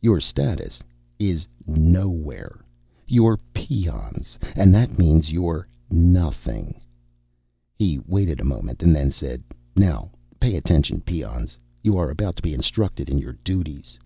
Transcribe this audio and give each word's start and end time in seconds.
Your 0.00 0.18
status 0.18 0.82
is 1.16 1.46
nowhere. 1.64 2.64
You're 3.06 3.36
peons, 3.54 4.36
and 4.56 4.74
that 4.74 4.98
means 4.98 5.30
you're 5.30 5.64
nothing." 5.88 6.80
He 7.76 8.00
waited 8.00 8.40
a 8.40 8.44
moment 8.44 8.82
and 8.82 8.96
then 8.96 9.12
said, 9.12 9.44
"Now 9.76 10.10
pay 10.40 10.56
attention, 10.56 11.02
peons. 11.02 11.56
You 11.84 11.96
are 11.98 12.10
about 12.10 12.34
to 12.34 12.42
be 12.42 12.52
instructed 12.52 13.08
in 13.08 13.18
your 13.18 13.34
duties." 13.44 13.96